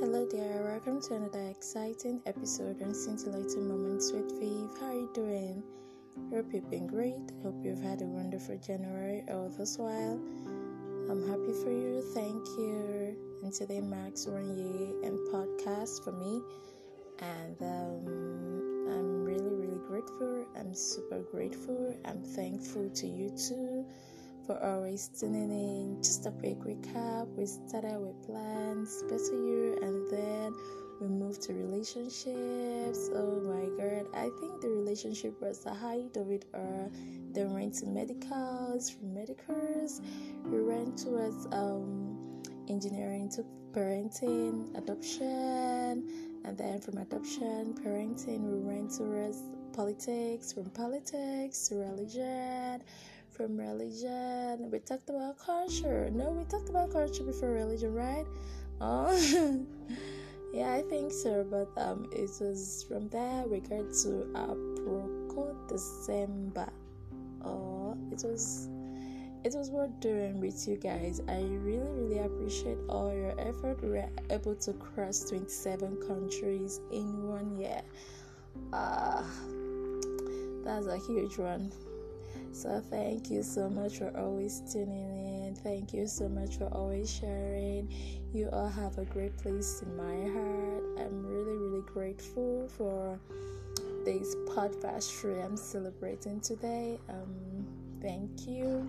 Hello 0.00 0.26
there, 0.26 0.62
welcome 0.64 1.00
to 1.02 1.14
another 1.14 1.48
exciting 1.48 2.20
episode 2.26 2.82
on 2.82 2.92
Scintillating 2.92 3.68
Moments 3.68 4.10
with 4.10 4.28
Vive. 4.40 4.76
How 4.80 4.86
are 4.88 4.94
you 4.94 5.10
doing? 5.14 5.62
Hope 6.32 6.52
you've 6.52 6.68
been 6.68 6.88
great. 6.88 7.30
Hope 7.44 7.54
you've 7.62 7.80
had 7.80 8.02
a 8.02 8.04
wonderful 8.04 8.58
January 8.58 9.22
all 9.30 9.48
this 9.56 9.78
while. 9.78 10.20
I'm 11.08 11.28
happy 11.28 11.52
for 11.62 11.70
you. 11.70 12.02
Thank 12.12 12.44
you. 12.58 13.16
And 13.44 13.52
today 13.52 13.80
marks 13.80 14.26
one 14.26 14.56
year 14.58 14.90
and 15.04 15.16
podcast 15.32 16.02
for 16.02 16.12
me. 16.12 16.42
And 17.20 17.56
um, 17.62 18.88
I'm 18.90 19.24
really, 19.24 19.54
really 19.54 19.80
grateful. 19.86 20.44
I'm 20.58 20.74
super 20.74 21.20
grateful. 21.20 21.96
I'm 22.04 22.22
thankful 22.22 22.90
to 22.90 23.06
you 23.06 23.30
too 23.30 23.86
for 24.46 24.62
always 24.62 25.08
tuning 25.08 25.50
in. 25.50 26.02
Just 26.02 26.26
a 26.26 26.30
quick 26.30 26.58
recap. 26.60 27.28
We 27.36 27.46
started 27.46 27.98
with 27.98 28.22
plans, 28.26 29.02
better 29.08 29.42
year, 29.44 29.78
and 29.82 30.10
then 30.10 30.54
we 31.00 31.08
moved 31.08 31.42
to 31.42 31.54
relationships. 31.54 33.10
Oh 33.14 33.40
my 33.44 33.66
god, 33.78 34.06
I 34.14 34.30
think 34.40 34.60
the 34.60 34.68
relationship 34.68 35.40
was 35.40 35.60
the 35.60 35.72
height 35.72 36.16
of 36.16 36.30
it 36.30 36.44
all. 36.54 36.90
Then 37.32 37.48
we 37.48 37.54
went 37.62 37.74
to 37.76 37.86
medicals, 37.86 38.90
from 38.90 39.14
medicals, 39.14 40.00
we 40.44 40.62
went 40.62 40.98
towards 40.98 41.46
um, 41.52 42.42
engineering 42.68 43.28
to 43.30 43.44
parenting, 43.72 44.76
adoption, 44.76 46.40
and 46.44 46.56
then 46.56 46.80
from 46.80 46.98
adoption, 46.98 47.74
parenting, 47.82 48.42
we 48.42 48.58
went 48.60 48.92
towards 48.92 49.42
politics, 49.72 50.52
from 50.52 50.70
politics 50.70 51.66
to 51.68 51.76
religion 51.76 52.80
from 53.36 53.56
religion. 53.56 54.70
We 54.70 54.78
talked 54.78 55.10
about 55.10 55.38
culture. 55.38 56.08
No, 56.10 56.30
we 56.30 56.44
talked 56.44 56.68
about 56.68 56.92
culture 56.92 57.24
before 57.24 57.50
religion, 57.50 57.94
right? 57.94 58.26
Oh, 58.80 59.12
yeah, 60.52 60.72
I 60.72 60.82
think 60.82 61.12
so. 61.12 61.44
But 61.48 61.70
um, 61.80 62.08
it 62.12 62.30
was 62.40 62.84
from 62.88 63.08
there 63.08 63.44
we 63.46 63.60
got 63.60 63.92
to 64.02 64.26
Aproko 64.34 65.68
December. 65.68 66.70
Oh, 67.44 67.96
it 68.10 68.22
was 68.24 68.68
it 69.44 69.54
was 69.54 69.70
worth 69.70 69.98
doing 70.00 70.40
with 70.40 70.66
you 70.66 70.76
guys. 70.76 71.20
I 71.28 71.40
really, 71.40 71.90
really 71.90 72.18
appreciate 72.20 72.78
all 72.88 73.12
your 73.12 73.38
effort. 73.38 73.82
We 73.82 73.90
were 73.90 74.08
able 74.30 74.54
to 74.54 74.72
cross 74.74 75.28
27 75.28 75.96
countries 76.06 76.80
in 76.90 77.28
one 77.28 77.56
year. 77.58 77.82
Uh, 78.72 79.22
that's 80.64 80.86
a 80.86 80.96
huge 80.96 81.36
one. 81.36 81.70
So, 82.54 82.80
thank 82.88 83.32
you 83.32 83.42
so 83.42 83.68
much 83.68 83.98
for 83.98 84.16
always 84.16 84.62
tuning 84.72 85.48
in. 85.48 85.56
Thank 85.56 85.92
you 85.92 86.06
so 86.06 86.28
much 86.28 86.56
for 86.56 86.72
always 86.72 87.12
sharing. 87.12 87.92
You 88.32 88.48
all 88.52 88.68
have 88.68 88.96
a 88.96 89.04
great 89.04 89.36
place 89.36 89.82
in 89.82 89.96
my 89.96 90.30
heart. 90.32 90.84
I'm 91.00 91.26
really, 91.26 91.56
really 91.56 91.82
grateful 91.82 92.68
for 92.68 93.18
this 94.04 94.36
podcast 94.50 95.44
I'm 95.44 95.56
celebrating 95.56 96.40
today. 96.40 97.00
Um, 97.08 97.66
thank 98.00 98.46
you. 98.46 98.88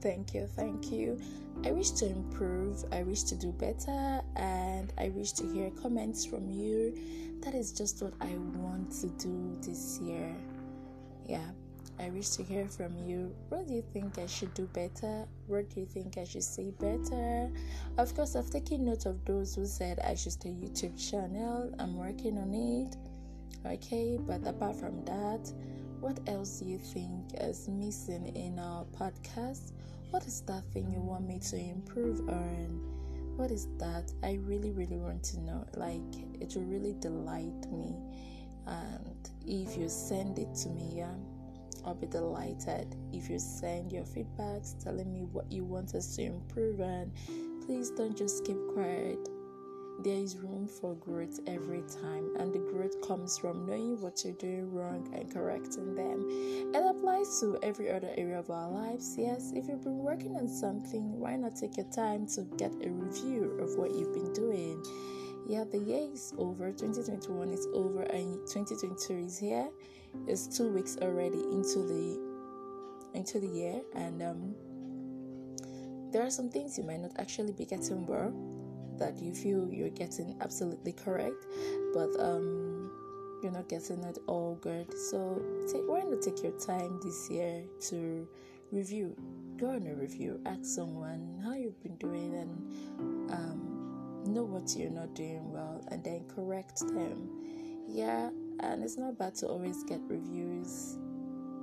Thank 0.00 0.32
you, 0.32 0.46
thank 0.54 0.92
you. 0.92 1.20
I 1.64 1.72
wish 1.72 1.90
to 1.90 2.06
improve, 2.06 2.84
I 2.92 3.02
wish 3.02 3.24
to 3.24 3.34
do 3.34 3.50
better, 3.50 4.20
and 4.36 4.92
I 4.96 5.08
wish 5.08 5.32
to 5.32 5.52
hear 5.52 5.70
comments 5.70 6.24
from 6.24 6.48
you. 6.48 6.94
That 7.40 7.54
is 7.54 7.72
just 7.72 8.00
what 8.00 8.14
I 8.20 8.32
want 8.54 8.92
to 9.00 9.08
do 9.08 9.58
this 9.60 9.98
year. 10.00 10.32
Yeah, 11.26 11.50
I 12.00 12.08
wish 12.08 12.30
to 12.30 12.42
hear 12.42 12.66
from 12.66 12.96
you. 12.96 13.34
What 13.50 13.68
do 13.68 13.74
you 13.74 13.84
think 13.92 14.18
I 14.18 14.24
should 14.24 14.54
do 14.54 14.64
better? 14.72 15.26
What 15.46 15.68
do 15.68 15.80
you 15.80 15.86
think 15.86 16.16
I 16.16 16.24
should 16.24 16.42
say 16.42 16.70
better? 16.70 17.50
Of 17.98 18.14
course, 18.14 18.36
I've 18.36 18.48
taken 18.48 18.86
note 18.86 19.04
of 19.04 19.22
those 19.26 19.54
who 19.54 19.66
said 19.66 20.00
I 20.00 20.14
should 20.14 20.32
start 20.32 20.54
a 20.54 20.56
YouTube 20.56 20.98
channel. 20.98 21.70
I'm 21.78 21.98
working 21.98 22.38
on 22.38 22.54
it. 22.54 22.96
Okay, 23.66 24.18
but 24.18 24.46
apart 24.46 24.76
from 24.76 25.04
that, 25.04 25.52
what 26.00 26.18
else 26.26 26.60
do 26.60 26.64
you 26.64 26.78
think 26.78 27.34
is 27.38 27.68
missing 27.68 28.34
in 28.34 28.58
our 28.58 28.86
podcast? 28.98 29.72
What 30.10 30.26
is 30.26 30.40
that 30.42 30.64
thing 30.72 30.90
you 30.90 31.00
want 31.00 31.28
me 31.28 31.38
to 31.50 31.56
improve 31.56 32.26
on? 32.30 32.80
What 33.36 33.50
is 33.50 33.68
that? 33.76 34.10
I 34.22 34.38
really, 34.44 34.70
really 34.70 34.98
want 34.98 35.22
to 35.24 35.40
know. 35.40 35.66
Like, 35.76 36.00
it 36.40 36.54
will 36.56 36.64
really 36.64 36.94
delight 36.98 37.70
me. 37.70 37.94
And 38.66 39.30
if 39.44 39.76
you 39.76 39.90
send 39.90 40.38
it 40.38 40.54
to 40.62 40.70
me, 40.70 40.92
yeah 40.94 41.14
I'll 41.84 41.94
be 41.94 42.06
delighted 42.06 42.94
if 43.12 43.28
you 43.30 43.38
send 43.38 43.92
your 43.92 44.04
feedbacks 44.04 44.82
telling 44.82 45.12
me 45.12 45.22
what 45.32 45.50
you 45.50 45.64
want 45.64 45.94
us 45.94 46.16
to 46.16 46.22
improve 46.22 46.80
and 46.80 47.12
please 47.66 47.90
don't 47.90 48.16
just 48.16 48.44
keep 48.44 48.58
quiet. 48.74 49.18
There 50.02 50.16
is 50.16 50.38
room 50.38 50.66
for 50.66 50.94
growth 50.94 51.40
every 51.46 51.82
time, 51.82 52.34
and 52.38 52.54
the 52.54 52.58
growth 52.58 53.06
comes 53.06 53.36
from 53.36 53.66
knowing 53.66 54.00
what 54.00 54.24
you're 54.24 54.32
doing 54.32 54.72
wrong 54.72 55.12
and 55.14 55.30
correcting 55.30 55.94
them. 55.94 56.26
It 56.74 56.82
applies 56.82 57.38
to 57.40 57.58
every 57.62 57.90
other 57.90 58.08
area 58.16 58.38
of 58.38 58.48
our 58.48 58.70
lives. 58.70 59.14
Yes, 59.18 59.52
if 59.54 59.68
you've 59.68 59.84
been 59.84 59.98
working 59.98 60.36
on 60.36 60.48
something, 60.48 61.20
why 61.20 61.36
not 61.36 61.56
take 61.56 61.76
your 61.76 61.90
time 61.90 62.26
to 62.28 62.44
get 62.56 62.72
a 62.82 62.88
review 62.88 63.58
of 63.60 63.76
what 63.76 63.94
you've 63.94 64.14
been 64.14 64.32
doing? 64.32 64.82
Yeah, 65.48 65.64
the 65.64 65.78
year 65.78 66.08
is 66.12 66.32
over, 66.38 66.70
2021 66.72 67.52
is 67.52 67.66
over, 67.72 68.02
and 68.02 68.34
2022 68.46 69.12
is 69.14 69.38
here. 69.38 69.68
It's 70.26 70.46
two 70.46 70.68
weeks 70.68 70.96
already 71.00 71.38
into 71.38 71.78
the 71.82 72.30
into 73.14 73.40
the 73.40 73.46
year 73.48 73.80
and 73.96 74.22
um, 74.22 74.54
there 76.12 76.22
are 76.24 76.30
some 76.30 76.48
things 76.48 76.78
you 76.78 76.84
might 76.84 77.00
not 77.00 77.10
actually 77.18 77.52
be 77.52 77.64
getting 77.64 78.06
well 78.06 78.32
that 78.98 79.18
you 79.18 79.34
feel 79.34 79.68
you're 79.68 79.90
getting 79.90 80.36
absolutely 80.40 80.92
correct 80.92 81.44
but 81.92 82.08
um, 82.20 82.90
you're 83.42 83.52
not 83.52 83.68
getting 83.68 84.02
it 84.04 84.18
all 84.26 84.56
good. 84.60 84.92
So 85.10 85.42
take 85.70 85.82
why 85.86 86.00
not 86.00 86.22
take 86.22 86.42
your 86.42 86.52
time 86.52 87.00
this 87.02 87.30
year 87.30 87.62
to 87.88 88.28
review? 88.70 89.16
Go 89.56 89.70
on 89.70 89.86
a 89.86 89.94
review. 89.94 90.40
Ask 90.46 90.64
someone 90.64 91.40
how 91.42 91.54
you've 91.54 91.82
been 91.82 91.96
doing 91.96 92.34
and 92.34 93.32
um, 93.32 93.59
know 94.26 94.44
what 94.44 94.76
you're 94.76 94.90
not 94.90 95.14
doing 95.14 95.50
well 95.52 95.82
and 95.88 96.02
then 96.04 96.24
correct 96.34 96.80
them. 96.80 97.28
Yeah 97.88 98.30
and 98.60 98.82
it's 98.82 98.98
not 98.98 99.18
bad 99.18 99.34
to 99.36 99.46
always 99.46 99.82
get 99.84 100.00
reviews. 100.08 100.98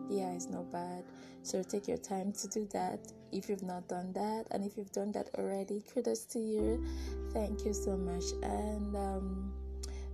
Yeah 0.09 0.31
it's 0.31 0.49
not 0.49 0.71
bad. 0.71 1.03
So 1.43 1.63
take 1.63 1.87
your 1.87 1.97
time 1.97 2.31
to 2.33 2.47
do 2.47 2.67
that. 2.73 2.99
If 3.31 3.49
you've 3.49 3.63
not 3.63 3.87
done 3.87 4.13
that 4.13 4.45
and 4.51 4.63
if 4.63 4.77
you've 4.77 4.91
done 4.91 5.11
that 5.13 5.29
already 5.37 5.83
kudos 5.93 6.25
to 6.25 6.39
you. 6.39 6.83
Thank 7.33 7.65
you 7.65 7.73
so 7.73 7.97
much. 7.97 8.23
And 8.43 8.95
um, 8.95 9.53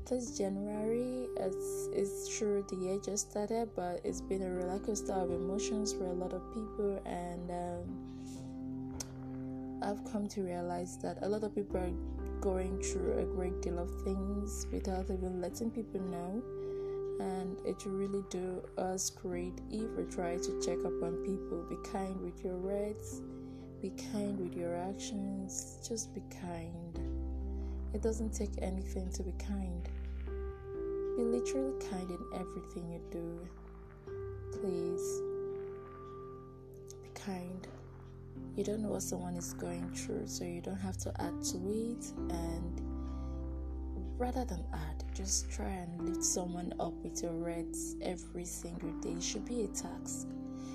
this 0.10 0.38
january 0.38 1.28
it's, 1.38 1.88
it's 1.94 2.38
true 2.38 2.66
the 2.70 2.76
year 2.76 3.00
just 3.04 3.32
started 3.32 3.70
but 3.74 4.02
it's 4.04 4.20
been 4.20 4.42
a 4.42 4.50
roller 4.50 4.80
coaster 4.80 5.14
of 5.14 5.32
emotions 5.32 5.94
for 5.94 6.04
a 6.06 6.14
lot 6.14 6.34
of 6.34 6.42
people. 6.54 7.02
And 7.06 7.50
um, 7.50 8.14
i've 9.82 10.04
come 10.12 10.28
to 10.28 10.42
realize 10.42 10.98
that 10.98 11.18
a 11.22 11.28
lot 11.28 11.44
of 11.44 11.56
people 11.56 11.78
are 11.78 11.92
going 12.44 12.78
through 12.82 13.18
a 13.20 13.24
great 13.24 13.62
deal 13.62 13.80
of 13.80 13.90
things 14.04 14.68
without 14.70 15.06
even 15.06 15.40
letting 15.40 15.72
people 15.72 16.02
know 16.02 16.44
and 17.22 17.58
it 17.66 17.86
will 17.86 17.94
really 17.94 18.24
do 18.30 18.62
us 18.78 19.10
great 19.10 19.62
if 19.72 19.90
we 19.92 20.04
try 20.14 20.36
to 20.36 20.62
check 20.62 20.80
up 20.80 21.02
on 21.02 21.16
people. 21.24 21.64
Be 21.70 21.78
kind 21.90 22.20
with 22.20 22.44
your 22.44 22.58
words, 22.58 23.22
be 23.82 23.92
kind 24.12 24.38
with 24.38 24.58
your 24.58 24.76
actions, 24.76 25.78
just 25.88 26.14
be 26.14 26.22
kind. 26.42 27.00
It 27.94 28.02
doesn't 28.02 28.34
take 28.34 28.62
anything 28.62 29.10
to 29.12 29.24
be 29.24 29.32
kind. 29.40 29.88
Be 31.16 31.24
literally 31.24 31.80
kind 31.90 32.10
in 32.10 32.20
everything 32.34 32.92
you 32.92 33.02
do. 33.10 33.48
Please 34.60 35.22
be 37.04 37.10
kind. 37.14 37.63
You 38.56 38.64
don't 38.64 38.82
know 38.82 38.90
what 38.90 39.02
someone 39.02 39.36
is 39.36 39.54
going 39.54 39.90
through, 39.96 40.28
so 40.28 40.44
you 40.44 40.62
don't 40.62 40.80
have 40.80 40.98
to 40.98 41.22
add 41.22 41.42
to 41.46 41.58
it. 41.72 42.06
And 42.30 42.82
rather 44.18 44.46
than 44.46 44.64
add, 44.72 45.04
just 45.16 45.50
try 45.52 45.70
and 45.70 46.08
lift 46.08 46.24
someone 46.24 46.72
up 46.80 46.94
with 47.04 47.24
your 47.24 47.32
words 47.32 47.96
every 48.02 48.46
single 48.46 48.92
day. 49.02 49.14
It 49.14 49.24
should 49.24 49.46
be 49.46 49.64
a 49.64 49.68
task. 49.68 50.28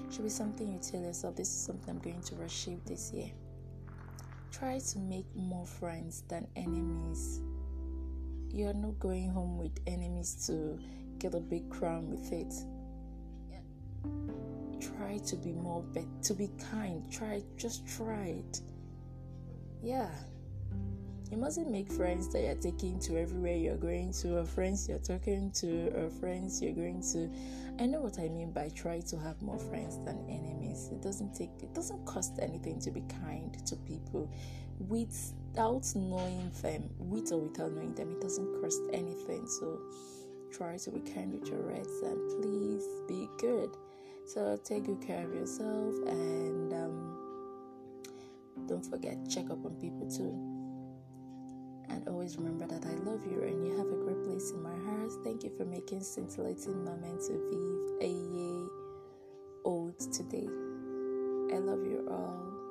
It 0.08 0.12
should 0.12 0.24
be 0.24 0.30
something 0.30 0.72
you 0.72 0.80
tell 0.80 1.02
yourself 1.02 1.36
this 1.36 1.48
is 1.48 1.60
something 1.60 1.90
I'm 1.90 2.00
going 2.00 2.20
to 2.22 2.42
achieve 2.42 2.84
this 2.84 3.12
year. 3.12 3.30
Try 4.50 4.80
to 4.80 4.98
make 4.98 5.26
more 5.36 5.66
friends 5.66 6.24
than 6.26 6.48
enemies. 6.56 7.40
You 8.50 8.68
are 8.68 8.74
not 8.74 8.98
going 8.98 9.30
home 9.30 9.56
with 9.56 9.78
enemies 9.86 10.46
to 10.48 10.80
get 11.18 11.34
a 11.34 11.40
big 11.40 11.70
crown 11.70 12.10
with 12.10 12.32
it. 12.32 12.52
Try 14.80 15.18
to 15.18 15.36
be 15.36 15.52
more 15.52 15.82
be- 15.82 16.06
to 16.22 16.34
be 16.34 16.50
kind. 16.70 17.10
Try 17.10 17.42
just 17.56 17.86
try 17.86 18.42
it. 18.42 18.60
Yeah. 19.82 20.10
you 21.30 21.36
mustn't 21.36 21.70
make 21.70 21.90
friends 21.92 22.32
that 22.32 22.42
you're 22.42 22.54
taking 22.54 22.98
to 23.00 23.18
everywhere 23.18 23.54
you're 23.54 23.76
going 23.76 24.12
to, 24.12 24.38
or 24.38 24.44
friends 24.44 24.88
you're 24.88 24.98
talking 24.98 25.50
to, 25.52 25.88
or 25.94 26.08
friends 26.08 26.62
you're 26.62 26.72
going 26.72 27.02
to. 27.12 27.30
I 27.80 27.86
know 27.86 28.00
what 28.00 28.18
I 28.18 28.28
mean 28.28 28.50
by 28.52 28.70
try 28.70 29.00
to 29.00 29.18
have 29.18 29.40
more 29.42 29.58
friends 29.58 29.98
than 30.04 30.18
enemies. 30.28 30.88
It 30.90 31.02
doesn't 31.02 31.34
take 31.34 31.50
it 31.62 31.74
doesn't 31.74 32.04
cost 32.06 32.38
anything 32.40 32.80
to 32.80 32.90
be 32.90 33.02
kind 33.22 33.54
to 33.66 33.76
people 33.76 34.30
without 34.86 35.92
knowing 35.94 36.50
them, 36.62 36.88
with 36.98 37.32
or 37.32 37.40
without 37.40 37.72
knowing 37.72 37.94
them, 37.94 38.12
it 38.12 38.20
doesn't 38.20 38.60
cost 38.60 38.80
anything. 38.92 39.46
So 39.46 39.80
try 40.52 40.76
to 40.76 40.90
be 40.90 41.00
kind 41.00 41.32
with 41.32 41.48
your 41.48 41.60
reds 41.60 42.00
and 42.02 42.42
please 42.42 42.84
be 43.08 43.28
good. 43.38 43.70
So 44.28 44.60
take 44.62 44.84
good 44.84 45.00
care 45.00 45.24
of 45.24 45.34
yourself 45.34 45.94
and 46.06 46.70
um, 46.74 47.16
don't 48.66 48.84
forget 48.84 49.16
check 49.26 49.48
up 49.50 49.64
on 49.64 49.74
people 49.80 50.06
too. 50.06 50.36
And 51.88 52.06
always 52.06 52.36
remember 52.36 52.66
that 52.66 52.84
I 52.84 52.92
love 53.10 53.24
you 53.24 53.40
and 53.42 53.66
you 53.66 53.74
have 53.78 53.86
a 53.86 53.96
great 54.04 54.22
place 54.24 54.50
in 54.50 54.62
my 54.62 54.76
heart. 54.84 55.10
Thank 55.24 55.44
you 55.44 55.50
for 55.56 55.64
making 55.64 56.02
scintillating 56.02 56.84
moments 56.84 57.30
of 57.30 57.36
Vive 57.36 58.02
a 58.02 58.08
year 58.08 58.68
old 59.64 59.98
today. 60.12 60.46
I 61.50 61.58
love 61.60 61.86
you 61.86 62.06
all. 62.10 62.67